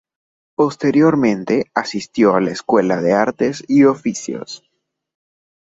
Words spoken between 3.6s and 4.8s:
y Oficios.